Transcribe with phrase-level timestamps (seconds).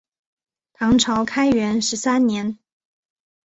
[0.73, 2.57] 唐朝开元十三年。